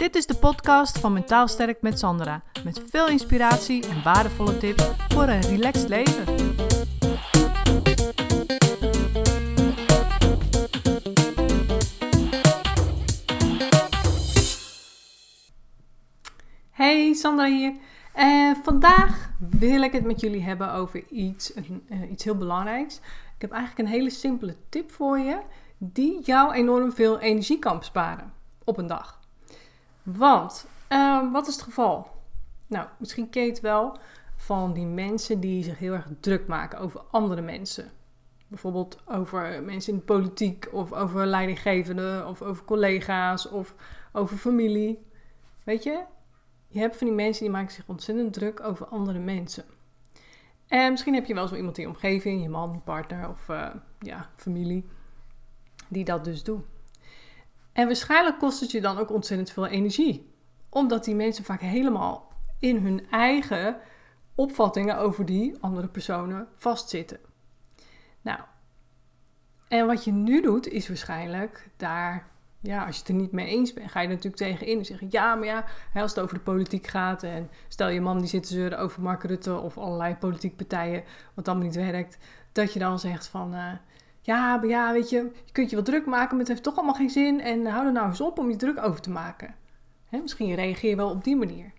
Dit 0.00 0.14
is 0.14 0.26
de 0.26 0.34
podcast 0.34 0.98
van 0.98 1.12
Mentaal 1.12 1.48
Sterk 1.48 1.82
met 1.82 1.98
Sandra. 1.98 2.42
Met 2.64 2.82
veel 2.90 3.08
inspiratie 3.08 3.88
en 3.88 4.02
waardevolle 4.02 4.58
tips 4.58 4.84
voor 5.08 5.22
een 5.22 5.40
relaxed 5.40 5.88
leven. 5.88 6.24
Hey, 16.70 17.14
Sandra 17.14 17.46
hier. 17.46 17.72
En 18.12 18.56
vandaag 18.56 19.30
wil 19.38 19.82
ik 19.82 19.92
het 19.92 20.04
met 20.04 20.20
jullie 20.20 20.42
hebben 20.42 20.72
over 20.72 21.04
iets, 21.08 21.56
uh, 21.56 22.10
iets 22.10 22.24
heel 22.24 22.36
belangrijks. 22.36 22.96
Ik 23.34 23.40
heb 23.40 23.50
eigenlijk 23.50 23.88
een 23.88 23.94
hele 23.94 24.10
simpele 24.10 24.56
tip 24.68 24.90
voor 24.90 25.18
je 25.18 25.38
die 25.78 26.20
jou 26.22 26.52
enorm 26.52 26.92
veel 26.92 27.18
energie 27.18 27.58
kan 27.58 27.78
besparen 27.78 28.32
op 28.64 28.78
een 28.78 28.86
dag. 28.86 29.19
Want, 30.02 30.66
uh, 30.88 31.32
wat 31.32 31.48
is 31.48 31.54
het 31.54 31.62
geval? 31.62 32.06
Nou, 32.66 32.88
misschien 32.98 33.30
ken 33.30 33.42
je 33.42 33.48
het 33.48 33.60
wel 33.60 33.98
van 34.36 34.72
die 34.72 34.86
mensen 34.86 35.40
die 35.40 35.64
zich 35.64 35.78
heel 35.78 35.92
erg 35.92 36.06
druk 36.20 36.46
maken 36.46 36.78
over 36.78 37.00
andere 37.10 37.42
mensen. 37.42 37.90
Bijvoorbeeld 38.46 38.98
over 39.06 39.62
mensen 39.62 39.92
in 39.92 39.98
de 39.98 40.04
politiek, 40.04 40.68
of 40.72 40.92
over 40.92 41.26
leidinggevenden, 41.26 42.26
of 42.26 42.42
over 42.42 42.64
collega's, 42.64 43.48
of 43.48 43.74
over 44.12 44.36
familie. 44.36 45.06
Weet 45.64 45.82
je, 45.82 46.04
je 46.66 46.78
hebt 46.78 46.96
van 46.96 47.06
die 47.06 47.16
mensen 47.16 47.42
die 47.42 47.52
maken 47.52 47.72
zich 47.72 47.84
ontzettend 47.86 48.32
druk 48.32 48.60
over 48.60 48.86
andere 48.86 49.18
mensen. 49.18 49.64
En 50.66 50.90
misschien 50.90 51.14
heb 51.14 51.26
je 51.26 51.34
wel 51.34 51.48
zo 51.48 51.54
iemand 51.54 51.78
in 51.78 51.82
je 51.82 51.88
omgeving, 51.88 52.42
je 52.42 52.48
man, 52.48 52.82
partner 52.84 53.28
of 53.28 53.48
uh, 53.48 53.68
ja, 53.98 54.30
familie, 54.34 54.86
die 55.88 56.04
dat 56.04 56.24
dus 56.24 56.42
doen. 56.42 56.64
En 57.80 57.86
waarschijnlijk 57.86 58.38
kost 58.38 58.60
het 58.60 58.70
je 58.70 58.80
dan 58.80 58.98
ook 58.98 59.10
ontzettend 59.10 59.50
veel 59.50 59.66
energie. 59.66 60.32
Omdat 60.68 61.04
die 61.04 61.14
mensen 61.14 61.44
vaak 61.44 61.60
helemaal 61.60 62.32
in 62.58 62.76
hun 62.76 63.06
eigen 63.10 63.76
opvattingen 64.34 64.98
over 64.98 65.26
die 65.26 65.56
andere 65.60 65.88
personen 65.88 66.48
vastzitten. 66.56 67.18
Nou, 68.20 68.40
en 69.68 69.86
wat 69.86 70.04
je 70.04 70.12
nu 70.12 70.42
doet 70.42 70.68
is 70.68 70.88
waarschijnlijk 70.88 71.70
daar, 71.76 72.26
ja, 72.60 72.84
als 72.84 72.94
je 72.94 73.00
het 73.00 73.10
er 73.10 73.14
niet 73.14 73.32
mee 73.32 73.46
eens 73.46 73.72
bent, 73.72 73.90
ga 73.90 74.00
je 74.00 74.08
er 74.08 74.14
natuurlijk 74.14 74.42
tegenin 74.42 74.78
en 74.78 74.84
zeggen: 74.84 75.06
ja, 75.10 75.34
maar 75.34 75.46
ja, 75.46 75.64
als 75.94 76.14
het 76.14 76.20
over 76.20 76.34
de 76.34 76.42
politiek 76.42 76.86
gaat 76.86 77.22
en 77.22 77.50
stel 77.68 77.88
je 77.88 78.00
man 78.00 78.18
die 78.18 78.28
zit 78.28 78.42
te 78.42 78.52
zeuren 78.52 78.78
over 78.78 79.02
Mark 79.02 79.22
Rutte 79.22 79.58
of 79.58 79.78
allerlei 79.78 80.16
politieke 80.16 80.56
partijen, 80.56 81.04
wat 81.34 81.48
allemaal 81.48 81.66
niet 81.66 81.74
werkt, 81.74 82.18
dat 82.52 82.72
je 82.72 82.78
dan 82.78 82.98
zegt 82.98 83.26
van. 83.26 83.54
Uh, 83.54 83.72
ja, 84.30 84.60
ja, 84.62 84.92
weet 84.92 85.10
je, 85.10 85.16
je 85.44 85.52
kunt 85.52 85.70
je 85.70 85.76
wel 85.76 85.84
druk 85.84 86.06
maken, 86.06 86.30
maar 86.30 86.38
het 86.38 86.48
heeft 86.48 86.62
toch 86.62 86.76
allemaal 86.76 86.94
geen 86.94 87.10
zin. 87.10 87.40
En 87.40 87.66
hou 87.66 87.86
er 87.86 87.92
nou 87.92 88.08
eens 88.08 88.20
op 88.20 88.38
om 88.38 88.50
je 88.50 88.56
druk 88.56 88.82
over 88.82 89.00
te 89.00 89.10
maken. 89.10 89.54
Hè, 90.08 90.18
misschien 90.18 90.54
reageer 90.54 90.90
je 90.90 90.96
wel 90.96 91.10
op 91.10 91.24
die 91.24 91.36
manier. 91.36 91.72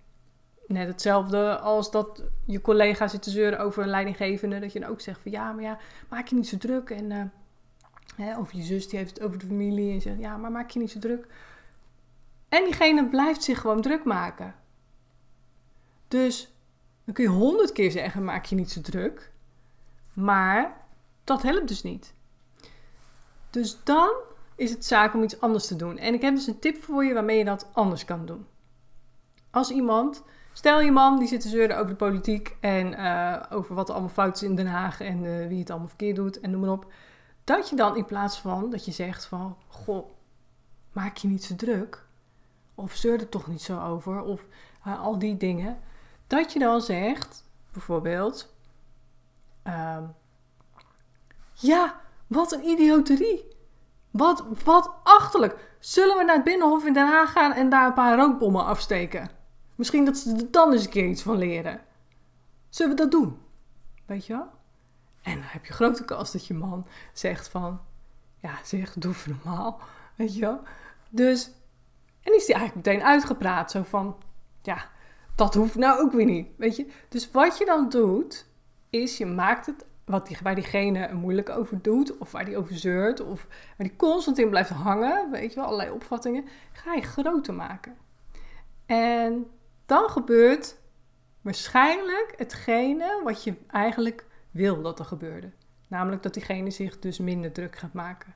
Net 0.68 0.88
hetzelfde 0.88 1.58
als 1.58 1.92
dat 1.92 2.24
je 2.46 2.62
collega 2.62 3.08
zit 3.08 3.22
te 3.22 3.30
zeuren 3.30 3.60
over 3.60 3.84
een 3.84 3.90
leidinggevende. 3.90 4.60
Dat 4.60 4.74
je 4.74 4.80
dan 4.80 4.90
ook 4.90 5.02
zegt 5.02 5.20
van 5.22 5.32
ja, 5.32 5.52
maar 5.52 5.64
ja, 5.64 5.78
maak 6.10 6.28
je 6.28 6.36
niet 6.36 6.48
zo 6.48 6.58
druk. 6.58 6.90
En, 6.90 7.10
uh, 7.10 7.24
hè, 8.16 8.38
of 8.40 8.52
je 8.52 8.62
zus 8.62 8.90
die 8.90 9.00
heeft 9.00 9.14
het 9.14 9.24
over 9.24 9.40
de 9.40 9.46
familie 9.46 9.94
en 9.94 10.02
zegt 10.02 10.20
ja, 10.20 10.38
maar 10.38 10.52
maak 10.52 10.70
je 10.70 10.80
niet 10.80 10.92
zo 10.92 11.00
druk. 11.00 11.28
En 12.50 12.64
diegene 12.64 13.10
blijft 13.10 13.44
zich 13.44 13.60
gewoon 13.60 13.82
druk 13.82 14.04
maken. 14.04 14.56
Dus 16.08 16.54
dan 17.06 17.14
kun 17.14 17.24
je 17.24 17.30
honderd 17.30 17.72
keer 17.72 17.92
zeggen 17.92 18.24
maak 18.24 18.46
je 18.46 18.56
niet 18.56 18.72
zo 18.72 18.82
druk. 18.82 19.32
Maar 20.14 20.78
dat 21.24 21.42
helpt 21.42 21.68
dus 21.68 21.84
niet. 21.84 22.14
Dus 23.52 23.84
dan 23.84 24.12
is 24.56 24.72
het 24.72 24.86
zaak 24.86 25.14
om 25.14 25.24
iets 25.24 25.42
anders 25.42 25.68
te 25.68 25.76
doen. 25.76 25.98
En 25.98 26.14
ik 26.14 26.22
heb 26.22 26.36
dus 26.36 26.48
een 26.48 26.60
tip 26.60 26.84
voor 26.84 27.06
je 27.06 27.14
waarmee 27.14 27.38
je 27.38 27.46
dat 27.46 27.70
anders 27.74 28.06
kan 28.06 28.26
doen. 28.26 28.48
Als 29.50 29.72
iemand, 29.72 30.24
stel 30.54 30.82
je 30.82 30.92
man 30.92 31.20
die 31.20 31.28
zit 31.28 31.42
te 31.42 31.50
zeuren 31.50 31.78
over 31.78 31.90
de 31.90 31.96
politiek 31.96 32.56
en 32.60 32.94
uh, 32.94 33.44
over 33.50 33.76
wat 33.76 33.88
er 33.88 33.94
allemaal 33.94 34.14
fout 34.14 34.36
is 34.36 34.44
in 34.44 34.56
Den 34.56 34.68
Haag 34.68 35.02
en 35.02 35.24
uh, 35.24 35.48
wie 35.48 35.60
het 35.60 35.70
allemaal 35.70 35.88
verkeerd 35.88 36.16
doet 36.16 36.40
en 36.40 36.52
noem 36.52 36.62
maar 36.62 36.72
op. 36.72 36.92
Dat 37.44 37.70
je 37.70 37.76
dan 37.76 37.98
in 37.98 38.06
plaats 38.06 38.40
van 38.40 38.70
dat 38.70 38.86
je 38.86 38.92
zegt 38.92 39.26
van, 39.26 39.58
goh, 39.68 40.06
maak 40.92 41.18
je 41.18 41.28
niet 41.28 41.44
zo 41.44 41.56
druk. 41.56 42.06
Of 42.76 42.96
zeur 42.96 43.20
er 43.20 43.30
toch 43.30 43.48
niet 43.48 43.62
zo 43.62 43.80
over. 43.80 44.22
Of 44.22 44.46
uh, 44.88 45.02
al 45.02 45.20
die 45.20 45.38
dingen. 45.38 45.80
Dat 46.28 46.54
je 46.54 46.60
dan 46.60 46.82
zegt, 46.82 47.44
bijvoorbeeld, 47.72 48.54
ja, 51.54 52.02
wat 52.32 52.52
een 52.52 52.68
idioterie. 52.68 53.46
Wat, 54.12 54.46
wat 54.64 54.92
achterlijk. 55.04 55.76
Zullen 55.80 56.18
we 56.18 56.24
naar 56.24 56.36
het 56.36 56.44
Binnenhof 56.44 56.86
in 56.86 56.94
Den 56.94 57.08
Haag 57.08 57.32
gaan 57.32 57.54
en 57.54 57.70
daar 57.70 57.88
een 57.88 57.94
paar 57.94 58.18
rookbommen 58.18 58.66
afsteken? 58.66 59.30
Misschien 59.76 60.06
dat 60.06 60.18
ze 60.18 60.36
er 60.36 60.52
dan 60.52 60.72
eens 60.72 60.84
een 60.84 60.90
keer 60.90 61.08
iets 61.08 61.22
van 61.22 61.38
leren. 61.38 61.82
Zullen 62.70 62.96
we 62.96 63.02
dat 63.02 63.12
doen? 63.12 63.38
Weet 64.06 64.26
je 64.26 64.34
wel? 64.34 64.48
En 65.22 65.34
dan 65.34 65.44
heb 65.46 65.66
je 65.66 65.74
grote 65.74 66.06
kans 66.06 66.32
dat 66.32 66.48
je 66.48 66.54
man 66.54 66.88
zegt 67.14 67.48
van... 67.48 67.82
Ja, 68.40 68.52
zeg, 68.64 68.94
doe 68.94 69.12
even 69.12 69.40
normaal. 69.44 69.80
Weet 70.16 70.36
je 70.36 70.42
wel? 70.42 70.62
Dus... 71.10 71.52
En 72.24 72.36
is 72.36 72.46
die 72.46 72.56
eigenlijk 72.56 72.88
meteen 72.88 73.04
uitgepraat. 73.06 73.72
Zo 73.72 73.84
van... 73.84 74.16
Ja, 74.62 74.90
dat 75.36 75.54
hoeft 75.54 75.76
nou 75.76 76.02
ook 76.02 76.12
weer 76.12 76.26
niet. 76.26 76.48
Weet 76.58 76.76
je? 76.76 76.92
Dus 77.10 77.32
wat 77.32 77.58
je 77.58 77.66
dan 77.66 77.90
doet... 77.90 78.50
Is 78.90 79.18
je 79.18 79.26
maakt 79.26 79.66
het 79.66 79.86
wat 80.12 80.28
die, 80.28 80.38
waar 80.44 80.56
diegene 80.56 81.14
moeilijk 81.14 81.50
over 81.50 81.82
doet, 81.82 82.18
of 82.18 82.32
waar 82.32 82.46
die 82.46 82.58
over 82.58 82.78
zeurt, 82.78 83.20
of 83.20 83.48
waar 83.78 83.88
die 83.88 83.96
constant 83.96 84.38
in 84.38 84.50
blijft 84.50 84.70
hangen, 84.70 85.32
weet 85.32 85.50
je 85.50 85.56
wel, 85.56 85.66
allerlei 85.66 85.92
opvattingen, 85.92 86.46
ga 86.72 86.94
je 86.94 87.02
groter 87.02 87.54
maken. 87.54 87.96
En 88.86 89.48
dan 89.86 90.10
gebeurt 90.10 90.78
waarschijnlijk 91.42 92.34
hetgene 92.38 93.22
wat 93.24 93.44
je 93.44 93.54
eigenlijk 93.68 94.26
wil 94.52 94.82
dat 94.82 95.00
er 95.00 95.06
gebeurde. 95.06 95.52
Namelijk 95.88 96.24
dat 96.24 96.34
diegene 96.34 96.70
zich 96.70 97.00
dus 97.00 97.20
minder 97.20 97.52
druk 97.52 97.76
gaat 97.76 97.94
maken. 97.94 98.36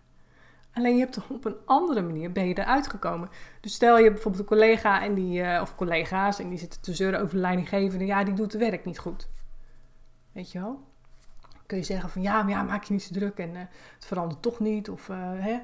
Alleen 0.73 0.97
je 0.97 1.03
hebt 1.03 1.19
op 1.29 1.45
een 1.45 1.57
andere 1.65 2.01
manier 2.01 2.31
ben 2.31 2.47
je 2.47 2.57
eruit 2.57 2.87
gekomen. 2.87 3.29
Dus 3.61 3.73
stel 3.73 3.97
je 3.97 4.11
bijvoorbeeld 4.11 4.43
een 4.43 4.57
collega 4.57 5.01
en 5.01 5.13
die, 5.13 5.41
uh, 5.41 5.59
of 5.61 5.75
collega's 5.75 6.39
en 6.39 6.49
die 6.49 6.57
zitten 6.57 6.81
te 6.81 6.93
zeuren 6.93 7.19
over 7.19 7.35
de 7.35 7.41
leidinggevende. 7.41 8.05
Ja, 8.05 8.23
die 8.23 8.33
doet 8.33 8.51
het 8.51 8.61
werk 8.61 8.85
niet 8.85 8.99
goed. 8.99 9.29
Weet 10.31 10.51
je 10.51 10.59
wel? 10.59 10.83
Kun 11.65 11.77
je 11.77 11.83
zeggen 11.83 12.09
van 12.09 12.21
ja, 12.21 12.43
maar 12.43 12.51
ja, 12.51 12.63
maak 12.63 12.83
je 12.83 12.93
niet 12.93 13.03
zo 13.03 13.13
druk 13.13 13.37
en 13.37 13.49
uh, 13.49 13.59
het 13.95 14.05
verandert 14.05 14.41
toch 14.41 14.59
niet. 14.59 14.89
Of, 14.89 15.07
uh, 15.07 15.17
hè. 15.19 15.59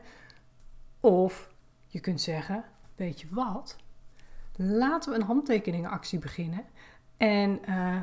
of 1.00 1.50
je 1.88 2.00
kunt 2.00 2.22
zeggen, 2.22 2.63
weet 2.95 3.22
je 3.22 3.28
wat, 3.29 3.75
laten 4.56 5.11
we 5.11 5.17
een 5.17 5.25
handtekeningenactie 5.25 6.19
beginnen. 6.19 6.66
En 7.17 7.59
uh, 7.69 7.97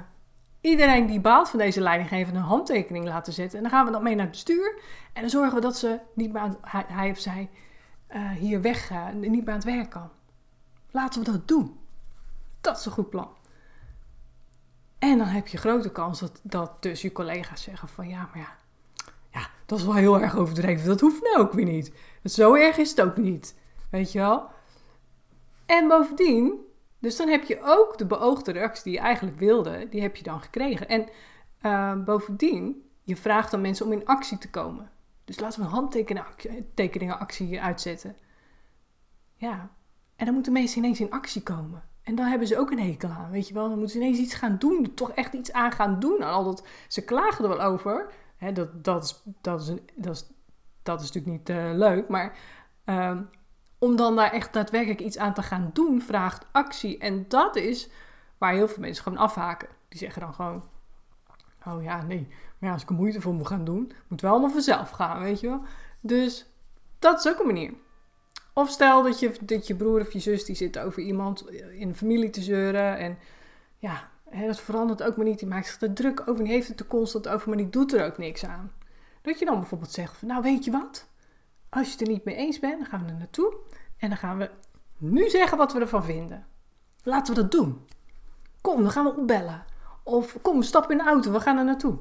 iedereen 0.60 1.06
die 1.06 1.20
baalt 1.20 1.48
van 1.48 1.58
deze 1.58 1.80
leidinggevende 1.80 2.38
een 2.38 2.44
handtekening 2.44 3.04
laten 3.04 3.32
zetten. 3.32 3.56
En 3.56 3.62
dan 3.62 3.72
gaan 3.72 3.86
we 3.86 3.92
dat 3.92 4.02
mee 4.02 4.14
naar 4.14 4.24
het 4.24 4.32
bestuur. 4.34 4.80
En 5.12 5.20
dan 5.20 5.30
zorgen 5.30 5.54
we 5.54 5.60
dat 5.60 5.76
ze 5.76 5.98
niet 6.14 6.32
meer 6.32 6.56
hij, 6.60 6.84
hij 6.88 7.10
of 7.10 7.18
zij 7.18 7.50
hier 8.38 8.60
weg, 8.60 8.90
niet 9.14 9.30
meer 9.30 9.48
aan 9.48 9.54
het 9.54 9.64
werk 9.64 9.90
kan. 9.90 10.10
Laten 10.90 11.24
we 11.24 11.30
dat 11.30 11.48
doen. 11.48 11.78
Dat 12.60 12.78
is 12.78 12.86
een 12.86 12.92
goed 12.92 13.10
plan. 13.10 13.28
En 14.98 15.18
dan 15.18 15.26
heb 15.26 15.46
je 15.46 15.56
grote 15.56 15.92
kans 15.92 16.20
dat, 16.20 16.40
dat 16.42 16.82
dus 16.82 17.02
je 17.02 17.12
collega's 17.12 17.62
zeggen 17.62 17.88
van 17.88 18.08
ja, 18.08 18.28
maar 18.32 18.38
ja, 18.42 18.56
ja, 19.32 19.48
dat 19.66 19.78
is 19.78 19.84
wel 19.84 19.94
heel 19.94 20.20
erg 20.20 20.36
overdreven. 20.36 20.86
Dat 20.86 21.00
hoeft 21.00 21.22
nou 21.22 21.38
ook 21.38 21.52
weer 21.52 21.64
niet. 21.64 21.92
Zo 22.24 22.54
erg 22.54 22.76
is 22.76 22.90
het 22.90 23.00
ook 23.00 23.16
niet. 23.16 23.54
Weet 23.90 24.12
je 24.12 24.18
wel? 24.18 24.50
En 25.66 25.88
bovendien, 25.88 26.66
dus 26.98 27.16
dan 27.16 27.28
heb 27.28 27.44
je 27.44 27.58
ook 27.62 27.98
de 27.98 28.06
beoogde 28.06 28.52
reactie 28.52 28.84
die 28.84 28.92
je 28.92 28.98
eigenlijk 28.98 29.38
wilde, 29.38 29.88
die 29.90 30.00
heb 30.00 30.16
je 30.16 30.22
dan 30.22 30.40
gekregen. 30.40 30.88
En 30.88 31.08
uh, 31.62 32.04
bovendien, 32.04 32.88
je 33.02 33.16
vraagt 33.16 33.50
dan 33.50 33.60
mensen 33.60 33.86
om 33.86 33.92
in 33.92 34.06
actie 34.06 34.38
te 34.38 34.50
komen. 34.50 34.90
Dus 35.24 35.40
laten 35.40 35.60
we 35.60 35.66
een 35.66 35.72
handtekeningenactie 35.72 37.60
uitzetten. 37.60 38.16
Ja, 39.34 39.70
en 40.16 40.24
dan 40.24 40.34
moeten 40.34 40.52
mensen 40.52 40.78
ineens 40.78 41.00
in 41.00 41.10
actie 41.10 41.42
komen. 41.42 41.87
En 42.08 42.14
dan 42.14 42.26
hebben 42.26 42.48
ze 42.48 42.58
ook 42.58 42.70
een 42.70 42.80
hekel 42.80 43.08
aan, 43.08 43.30
weet 43.30 43.48
je 43.48 43.54
wel. 43.54 43.68
Dan 43.68 43.78
moeten 43.78 43.96
ze 43.98 44.04
ineens 44.04 44.18
iets 44.18 44.34
gaan 44.34 44.56
doen, 44.58 44.94
toch 44.94 45.10
echt 45.10 45.32
iets 45.32 45.52
aan 45.52 45.72
gaan 45.72 46.00
doen. 46.00 46.20
En 46.20 46.28
al 46.28 46.44
dat, 46.44 46.66
ze 46.86 47.04
klagen 47.04 47.44
er 47.44 47.56
wel 47.56 47.62
over. 47.62 48.12
Dat, 48.54 48.84
dat, 48.84 49.04
is, 49.04 49.22
dat, 49.40 49.60
is 49.60 49.66
dat, 49.96 50.14
is, 50.14 50.26
dat 50.82 51.00
is 51.00 51.12
natuurlijk 51.12 51.48
niet 51.48 51.56
uh, 51.56 51.70
leuk, 51.74 52.08
maar 52.08 52.38
uh, 52.86 53.18
om 53.78 53.96
dan 53.96 54.16
daar 54.16 54.32
echt 54.32 54.52
daadwerkelijk 54.52 55.00
iets 55.00 55.18
aan 55.18 55.34
te 55.34 55.42
gaan 55.42 55.70
doen, 55.72 56.00
vraagt 56.00 56.46
actie. 56.52 56.98
En 56.98 57.24
dat 57.28 57.56
is 57.56 57.90
waar 58.38 58.52
heel 58.52 58.68
veel 58.68 58.82
mensen 58.82 59.02
gewoon 59.02 59.18
afhaken. 59.18 59.68
Die 59.88 59.98
zeggen 59.98 60.20
dan 60.20 60.34
gewoon, 60.34 60.64
oh 61.66 61.82
ja, 61.82 62.02
nee, 62.02 62.26
maar 62.28 62.68
ja, 62.68 62.72
als 62.72 62.82
ik 62.82 62.88
er 62.88 62.94
moeite 62.94 63.20
voor 63.20 63.34
moet 63.34 63.46
gaan 63.46 63.64
doen, 63.64 63.92
moet 64.08 64.20
wel 64.20 64.30
allemaal 64.30 64.50
vanzelf 64.50 64.90
gaan, 64.90 65.20
weet 65.20 65.40
je 65.40 65.48
wel. 65.48 65.62
Dus 66.00 66.46
dat 66.98 67.18
is 67.18 67.32
ook 67.32 67.40
een 67.40 67.46
manier. 67.46 67.72
Of 68.58 68.70
stel 68.70 69.02
dat 69.02 69.20
je, 69.20 69.32
dat 69.40 69.66
je 69.66 69.74
broer 69.74 70.00
of 70.00 70.12
je 70.12 70.18
zus 70.18 70.44
die 70.44 70.56
zit 70.56 70.78
over 70.78 71.02
iemand 71.02 71.50
in 71.50 71.88
de 71.88 71.94
familie 71.94 72.30
te 72.30 72.42
zeuren. 72.42 72.98
En 72.98 73.18
ja, 73.78 74.10
dat 74.46 74.60
verandert 74.60 75.02
ook 75.02 75.16
maar 75.16 75.24
niet. 75.24 75.38
Die 75.38 75.48
maakt 75.48 75.66
zich 75.66 75.80
er 75.80 75.92
druk 75.92 76.20
over. 76.20 76.44
Die 76.44 76.52
heeft 76.52 76.68
het 76.68 76.80
er 76.80 76.86
constant 76.86 77.28
over, 77.28 77.48
maar 77.48 77.56
die 77.56 77.68
doet 77.68 77.92
er 77.92 78.06
ook 78.06 78.18
niks 78.18 78.44
aan. 78.44 78.72
Dat 79.22 79.38
je 79.38 79.44
dan 79.44 79.58
bijvoorbeeld 79.58 79.92
zegt 79.92 80.22
nou 80.22 80.42
weet 80.42 80.64
je 80.64 80.70
wat? 80.70 81.08
Als 81.68 81.86
je 81.86 81.92
het 81.92 82.00
er 82.00 82.08
niet 82.08 82.24
mee 82.24 82.34
eens 82.34 82.58
bent, 82.58 82.78
dan 82.78 82.86
gaan 82.86 83.04
we 83.04 83.10
er 83.10 83.18
naartoe. 83.18 83.56
En 83.96 84.08
dan 84.08 84.18
gaan 84.18 84.38
we 84.38 84.50
nu 84.96 85.28
zeggen 85.28 85.58
wat 85.58 85.72
we 85.72 85.80
ervan 85.80 86.04
vinden. 86.04 86.46
Laten 87.02 87.34
we 87.34 87.40
dat 87.40 87.50
doen. 87.50 87.86
Kom, 88.60 88.82
dan 88.82 88.90
gaan 88.90 89.04
we 89.04 89.16
opbellen. 89.16 89.64
Of 90.02 90.36
kom, 90.42 90.62
stap 90.62 90.90
in 90.90 90.98
de 90.98 91.04
auto, 91.04 91.32
we 91.32 91.40
gaan 91.40 91.58
er 91.58 91.64
naartoe. 91.64 91.98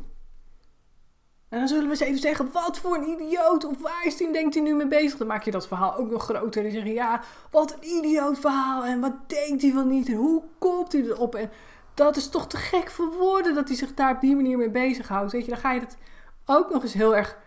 En 1.49 1.59
dan 1.59 1.67
zullen 1.67 1.83
we 1.83 1.89
eens 1.89 1.99
even 1.99 2.19
zeggen, 2.19 2.51
wat 2.51 2.77
voor 2.77 2.95
een 2.95 3.09
idioot. 3.09 3.65
Of 3.65 3.81
waar 3.81 4.05
is 4.05 4.17
die, 4.17 4.31
denkt 4.31 4.53
hij 4.53 4.63
nu 4.63 4.75
mee 4.75 4.87
bezig? 4.87 5.17
Dan 5.17 5.27
maak 5.27 5.43
je 5.43 5.51
dat 5.51 5.67
verhaal 5.67 5.95
ook 5.95 6.09
nog 6.09 6.23
groter. 6.23 6.65
En 6.65 6.71
zeggen, 6.71 6.93
ja, 6.93 7.21
wat 7.51 7.71
een 7.73 7.87
idioot 7.87 8.39
verhaal. 8.39 8.85
En 8.85 8.99
wat 8.99 9.13
denkt 9.27 9.61
hij 9.61 9.73
wel 9.73 9.85
niet? 9.85 10.07
En 10.07 10.13
hoe 10.13 10.43
komt 10.57 10.91
hij 10.91 11.01
erop? 11.01 11.35
En 11.35 11.51
dat 11.93 12.15
is 12.15 12.29
toch 12.29 12.47
te 12.47 12.57
gek 12.57 12.91
voor 12.91 13.13
woorden 13.13 13.55
dat 13.55 13.67
hij 13.67 13.77
zich 13.77 13.93
daar 13.93 14.15
op 14.15 14.21
die 14.21 14.35
manier 14.35 14.57
mee 14.57 14.69
bezighoudt. 14.69 15.31
Weet 15.31 15.45
je, 15.45 15.51
dan 15.51 15.59
ga 15.59 15.71
je 15.71 15.79
het 15.79 15.97
ook 16.45 16.69
nog 16.71 16.83
eens 16.83 16.93
heel 16.93 17.15
erg... 17.15 17.37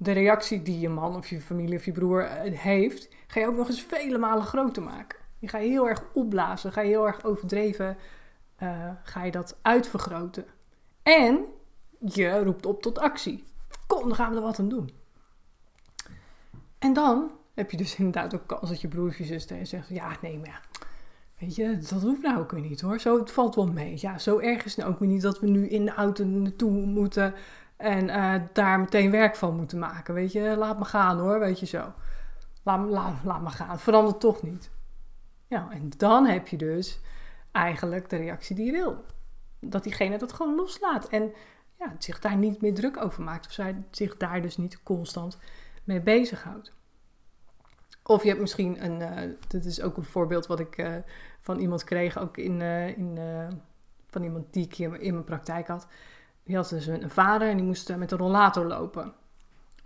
De 0.00 0.12
reactie 0.12 0.62
die 0.62 0.80
je 0.80 0.88
man 0.88 1.16
of 1.16 1.28
je 1.28 1.40
familie 1.40 1.78
of 1.78 1.84
je 1.84 1.92
broer 1.92 2.24
eh, 2.24 2.58
heeft... 2.58 3.08
ga 3.26 3.40
je 3.40 3.46
ook 3.46 3.56
nog 3.56 3.68
eens 3.68 3.82
vele 3.82 4.18
malen 4.18 4.44
groter 4.44 4.82
maken. 4.82 5.18
Die 5.38 5.48
ga 5.48 5.58
je 5.58 5.68
heel 5.68 5.88
erg 5.88 6.02
opblazen. 6.12 6.72
Ga 6.72 6.80
je 6.80 6.88
heel 6.88 7.06
erg 7.06 7.24
overdreven... 7.24 7.96
Uh, 8.62 8.90
ga 9.02 9.24
je 9.24 9.30
dat 9.30 9.58
uitvergroten. 9.62 10.46
En 11.02 11.44
je 11.98 12.42
roept 12.44 12.66
op 12.66 12.82
tot 12.82 12.98
actie. 12.98 13.44
Kom, 13.86 14.02
dan 14.02 14.14
gaan 14.14 14.30
we 14.30 14.36
er 14.36 14.42
wat 14.42 14.58
aan 14.58 14.68
doen. 14.68 14.90
En 16.78 16.92
dan 16.92 17.30
heb 17.54 17.70
je 17.70 17.76
dus 17.76 17.96
inderdaad 17.98 18.34
ook 18.34 18.46
kans 18.46 18.68
dat 18.68 18.80
je 18.80 18.88
broer 18.88 19.08
of 19.08 19.18
je 19.18 19.24
zuster 19.24 19.66
zegt: 19.66 19.88
Ja, 19.88 20.16
nee, 20.22 20.38
maar 20.38 20.48
ja, 20.48 20.60
weet 21.38 21.54
je, 21.54 21.78
dat 21.78 22.02
hoeft 22.02 22.22
nou 22.22 22.38
ook 22.38 22.50
weer 22.50 22.60
niet 22.60 22.80
hoor. 22.80 22.98
Zo, 22.98 23.18
het 23.18 23.30
valt 23.30 23.54
wel 23.54 23.66
mee. 23.66 23.94
Ja, 23.96 24.18
zo 24.18 24.38
erg 24.38 24.64
is 24.64 24.76
nou 24.76 24.90
ook 24.90 24.98
weer 24.98 25.08
niet 25.08 25.22
dat 25.22 25.40
we 25.40 25.46
nu 25.46 25.68
in 25.68 25.84
de 25.84 25.94
auto 25.94 26.24
naartoe 26.24 26.70
moeten 26.70 27.34
en 27.76 28.08
uh, 28.08 28.34
daar 28.52 28.80
meteen 28.80 29.10
werk 29.10 29.36
van 29.36 29.56
moeten 29.56 29.78
maken. 29.78 30.14
Weet 30.14 30.32
je, 30.32 30.56
laat 30.56 30.78
me 30.78 30.84
gaan 30.84 31.18
hoor, 31.18 31.38
weet 31.38 31.60
je 31.60 31.66
zo. 31.66 31.92
Laat, 32.62 32.88
laat, 32.88 33.14
laat 33.24 33.42
me 33.42 33.50
gaan, 33.50 33.78
verandert 33.78 34.20
toch 34.20 34.42
niet. 34.42 34.70
Ja, 35.46 35.68
en 35.70 35.90
dan 35.96 36.26
heb 36.26 36.48
je 36.48 36.56
dus 36.56 37.00
eigenlijk 37.52 38.10
de 38.10 38.16
reactie 38.16 38.56
die 38.56 38.66
je 38.66 38.72
wil. 38.72 39.04
Dat 39.60 39.82
diegene 39.82 40.18
dat 40.18 40.32
gewoon 40.32 40.54
loslaat. 40.54 41.08
En 41.08 41.32
ja, 41.78 41.94
zich 41.98 42.20
daar 42.20 42.36
niet 42.36 42.60
meer 42.60 42.74
druk 42.74 43.02
over 43.02 43.22
maakt. 43.22 43.46
Of 43.46 43.52
zij 43.52 43.76
zich 43.90 44.16
daar 44.16 44.42
dus 44.42 44.56
niet 44.56 44.82
constant 44.82 45.38
mee 45.84 46.00
bezighoudt. 46.00 46.72
Of 48.02 48.22
je 48.22 48.28
hebt 48.28 48.40
misschien 48.40 48.84
een, 48.84 49.00
uh, 49.00 49.34
dit 49.48 49.64
is 49.64 49.82
ook 49.82 49.96
een 49.96 50.04
voorbeeld 50.04 50.46
wat 50.46 50.60
ik 50.60 50.78
uh, 50.78 50.96
van 51.40 51.58
iemand 51.58 51.84
kreeg, 51.84 52.18
ook 52.18 52.36
in, 52.36 52.60
uh, 52.60 52.98
in 52.98 53.18
van 54.06 54.22
iemand 54.22 54.52
die 54.52 54.64
ik 54.64 54.74
hier 54.74 55.00
in 55.00 55.12
mijn 55.12 55.24
praktijk 55.24 55.66
had. 55.66 55.86
Die 56.42 56.56
had 56.56 56.68
dus 56.68 56.86
een, 56.86 57.02
een 57.02 57.10
vader 57.10 57.48
en 57.48 57.56
die 57.56 57.66
moest 57.66 57.96
met 57.96 58.12
een 58.12 58.18
rollator 58.18 58.66
lopen. 58.66 59.14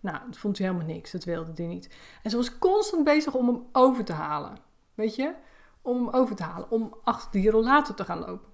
Nou, 0.01 0.19
dat 0.27 0.37
vond 0.37 0.59
hij 0.59 0.67
helemaal 0.67 0.89
niks, 0.95 1.11
dat 1.11 1.25
wilde 1.25 1.53
hij 1.55 1.67
niet. 1.67 1.95
En 2.23 2.31
ze 2.31 2.37
was 2.37 2.59
constant 2.59 3.05
bezig 3.05 3.35
om 3.35 3.47
hem 3.47 3.67
over 3.73 4.05
te 4.05 4.13
halen. 4.13 4.59
Weet 4.95 5.15
je? 5.15 5.35
Om 5.83 5.97
hem 5.97 6.15
over 6.15 6.37
te 6.37 6.43
halen, 6.43 6.71
om 6.71 6.95
achter 7.05 7.41
die 7.41 7.51
rollator 7.51 7.95
te 7.95 8.05
gaan 8.05 8.19
lopen. 8.19 8.52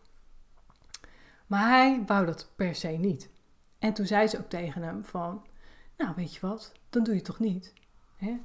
Maar 1.48 1.68
hij 1.68 2.02
wou 2.06 2.26
dat 2.26 2.52
per 2.56 2.74
se 2.74 2.88
niet. 2.88 3.30
En 3.78 3.92
toen 3.92 4.06
zei 4.06 4.26
ze 4.26 4.38
ook 4.38 4.48
tegen 4.48 4.82
hem 4.82 5.04
van, 5.04 5.46
nou 5.96 6.12
weet 6.16 6.34
je 6.34 6.40
wat, 6.40 6.72
dan 6.90 7.04
doe 7.04 7.14
je 7.14 7.22
toch 7.22 7.38
niet. 7.38 7.72
Hè? 8.16 8.40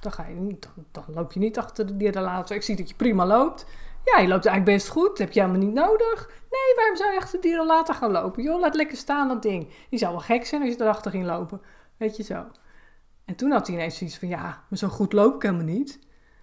Dan, 0.00 0.12
ga 0.12 0.26
je 0.26 0.34
niet, 0.34 0.68
dan, 0.90 1.04
loop 1.06 1.32
je 1.32 1.40
niet 1.40 1.58
achter 1.58 1.98
de 1.98 2.10
relatie. 2.10 2.56
Ik 2.56 2.62
zie 2.62 2.76
dat 2.76 2.88
je 2.88 2.94
prima 2.94 3.26
loopt. 3.26 3.66
Ja, 4.04 4.20
je 4.20 4.28
loopt 4.28 4.46
eigenlijk 4.46 4.78
best 4.78 4.88
goed. 4.88 5.08
Dat 5.08 5.18
heb 5.18 5.32
je 5.32 5.40
helemaal 5.40 5.62
niet 5.62 5.74
nodig. 5.74 6.28
Nee, 6.28 6.74
waarom 6.76 6.96
zou 6.96 7.12
je 7.12 7.18
achter 7.18 7.40
die 7.40 7.64
later 7.64 7.94
gaan 7.94 8.10
lopen? 8.10 8.42
Joh, 8.42 8.60
laat 8.60 8.74
lekker 8.74 8.96
staan 8.96 9.28
dat 9.28 9.42
ding. 9.42 9.72
Die 9.90 9.98
zou 9.98 10.12
wel 10.12 10.20
gek 10.20 10.46
zijn 10.46 10.62
als 10.62 10.70
je 10.70 10.80
erachter 10.80 11.10
ging 11.10 11.24
lopen. 11.26 11.60
Weet 11.96 12.16
je 12.16 12.22
zo. 12.22 12.46
En 13.24 13.34
toen 13.34 13.50
had 13.50 13.66
hij 13.66 13.76
ineens 13.76 13.98
zoiets 13.98 14.18
van, 14.18 14.28
ja, 14.28 14.64
maar 14.68 14.78
zo 14.78 14.88
goed 14.88 15.12
loop 15.12 15.34
ik 15.34 15.42
helemaal 15.42 15.64
niet. 15.64 15.98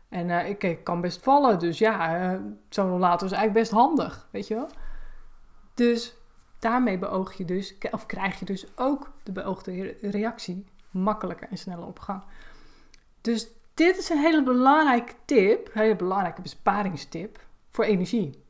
En 0.10 0.30
uh, 0.30 0.50
ik, 0.50 0.80
kan 0.84 1.02
best 1.02 1.24
vallen, 1.24 1.60
dus 1.60 1.78
ja, 1.78 2.24
uh, 2.34 2.40
zo'n 2.70 2.90
rollator 2.90 3.28
is 3.28 3.34
eigenlijk 3.34 3.54
best 3.54 3.72
handig, 3.72 4.28
weet 4.32 4.48
je 4.48 4.56
wel. 4.56 4.68
Dus 5.76 6.16
daarmee 6.60 6.98
beoog 6.98 7.34
je 7.34 7.46
dus, 7.46 7.76
of 7.92 8.06
krijg 8.06 8.40
je 8.40 8.46
dus 8.46 8.66
ook 8.76 9.12
de 9.24 9.32
beoogde 9.32 9.98
reactie 10.02 10.66
makkelijker 10.92 11.48
en 11.50 11.58
sneller 11.58 11.86
op 11.86 12.00
gang. 12.00 12.24
Dus 13.22 13.48
dit 13.74 13.98
is 13.98 14.10
een 14.10 14.18
hele 14.18 14.44
belangrijke 14.44 15.14
tip, 15.26 15.68
een 15.68 15.82
hele 15.82 15.96
belangrijke 15.96 16.42
besparingstip 16.42 17.40
voor 17.70 17.86
energie. 17.86 18.44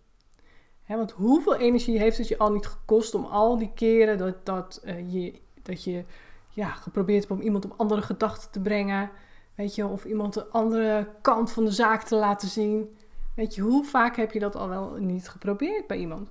want 0.87 1.11
hoeveel 1.11 1.55
energie 1.55 1.99
heeft 1.99 2.17
het 2.17 2.27
je 2.27 2.37
al 2.37 2.51
niet 2.51 2.65
gekost 2.65 3.15
om 3.15 3.25
al 3.25 3.57
die 3.57 3.71
keren 3.75 4.17
dat, 4.17 4.45
dat, 4.45 4.81
uh, 4.85 5.13
je, 5.13 5.33
dat 5.61 5.83
je 5.83 6.03
ja, 6.49 6.69
geprobeerd 6.69 7.27
hebt 7.27 7.39
om 7.39 7.45
iemand 7.45 7.65
op 7.65 7.73
andere 7.77 8.01
gedachten 8.01 8.51
te 8.51 8.59
brengen? 8.59 9.11
Weet 9.55 9.75
je, 9.75 9.85
of 9.85 10.05
iemand 10.05 10.33
de 10.33 10.47
andere 10.47 11.07
kant 11.21 11.51
van 11.51 11.65
de 11.65 11.71
zaak 11.71 12.03
te 12.03 12.15
laten 12.15 12.47
zien. 12.47 12.97
Weet 13.35 13.55
je, 13.55 13.61
hoe 13.61 13.85
vaak 13.85 14.15
heb 14.15 14.31
je 14.31 14.39
dat 14.39 14.55
al 14.55 14.69
wel 14.69 14.95
niet 14.95 15.29
geprobeerd 15.29 15.87
bij 15.87 15.97
iemand? 15.97 16.29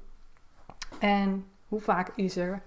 En 1.05 1.47
hoe 1.69 1.81
vaak 1.81 2.11
is 2.15 2.37
er 2.37 2.63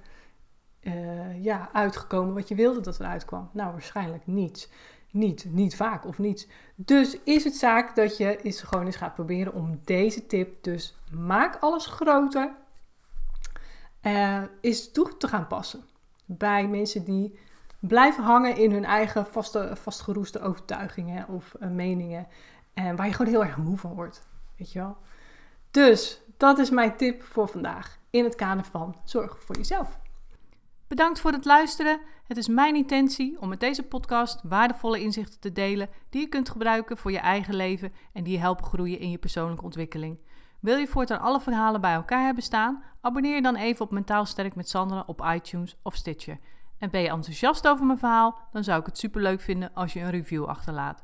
uh, 0.81 1.43
ja, 1.43 1.69
uitgekomen 1.73 2.33
wat 2.33 2.47
je 2.47 2.55
wilde 2.55 2.81
dat 2.81 2.99
eruit 2.99 3.25
kwam? 3.25 3.49
Nou, 3.51 3.71
waarschijnlijk 3.71 4.27
niets. 4.27 4.69
Niet, 5.11 5.45
niet 5.49 5.75
vaak 5.75 6.05
of 6.05 6.17
niets. 6.17 6.47
Dus 6.75 7.17
is 7.23 7.43
het 7.43 7.55
zaak 7.55 7.95
dat 7.95 8.17
je 8.17 8.41
eens 8.41 8.61
gewoon 8.61 8.85
eens 8.85 8.95
gaat 8.95 9.13
proberen 9.13 9.53
om 9.53 9.79
deze 9.83 10.25
tip, 10.25 10.63
dus 10.63 10.97
maak 11.11 11.55
alles 11.59 11.85
groter, 11.85 12.55
uh, 14.01 14.43
is 14.61 14.91
toe 14.91 15.17
te 15.17 15.27
gaan 15.27 15.47
passen. 15.47 15.83
Bij 16.25 16.67
mensen 16.67 17.03
die 17.03 17.39
blijven 17.79 18.23
hangen 18.23 18.57
in 18.57 18.71
hun 18.71 18.85
eigen 18.85 19.25
vaste, 19.25 19.71
vastgeroeste 19.75 20.41
overtuigingen 20.41 21.27
of 21.27 21.55
uh, 21.59 21.69
meningen. 21.69 22.27
En 22.73 22.95
waar 22.95 23.07
je 23.07 23.13
gewoon 23.13 23.31
heel 23.31 23.45
erg 23.45 23.57
moe 23.57 23.77
van 23.77 23.93
wordt. 23.93 24.27
Weet 24.57 24.71
je 24.71 24.79
wel? 24.79 24.97
Dus 25.71 26.21
dat 26.37 26.59
is 26.59 26.69
mijn 26.69 26.97
tip 26.97 27.23
voor 27.23 27.47
vandaag 27.47 27.97
in 28.09 28.23
het 28.23 28.35
kader 28.35 28.63
van 28.63 28.95
zorg 29.03 29.43
voor 29.43 29.55
jezelf. 29.55 29.99
Bedankt 30.87 31.19
voor 31.19 31.31
het 31.31 31.45
luisteren. 31.45 31.99
Het 32.27 32.37
is 32.37 32.47
mijn 32.47 32.75
intentie 32.75 33.39
om 33.39 33.49
met 33.49 33.59
deze 33.59 33.83
podcast 33.83 34.41
waardevolle 34.43 35.01
inzichten 35.01 35.39
te 35.39 35.51
delen 35.51 35.89
die 36.09 36.21
je 36.21 36.27
kunt 36.27 36.49
gebruiken 36.49 36.97
voor 36.97 37.11
je 37.11 37.19
eigen 37.19 37.55
leven 37.55 37.93
en 38.13 38.23
die 38.23 38.33
je 38.33 38.39
helpen 38.39 38.65
groeien 38.65 38.99
in 38.99 39.11
je 39.11 39.17
persoonlijke 39.17 39.63
ontwikkeling. 39.63 40.17
Wil 40.59 40.77
je 40.77 40.87
voortaan 40.87 41.19
alle 41.19 41.39
verhalen 41.39 41.81
bij 41.81 41.93
elkaar 41.93 42.25
hebben 42.25 42.43
staan? 42.43 42.83
Abonneer 43.01 43.35
je 43.35 43.41
dan 43.41 43.55
even 43.55 43.85
op 43.85 43.91
Mentaal 43.91 44.25
Sterk 44.25 44.55
met 44.55 44.69
Sandra 44.69 45.03
op 45.05 45.25
iTunes 45.33 45.77
of 45.83 45.95
Stitcher. 45.95 46.39
En 46.77 46.89
ben 46.89 47.01
je 47.01 47.09
enthousiast 47.09 47.67
over 47.67 47.85
mijn 47.85 47.99
verhaal? 47.99 48.37
Dan 48.51 48.63
zou 48.63 48.79
ik 48.79 48.85
het 48.85 48.97
superleuk 48.97 49.41
vinden 49.41 49.71
als 49.73 49.93
je 49.93 49.99
een 49.99 50.09
review 50.09 50.45
achterlaat. 50.45 51.03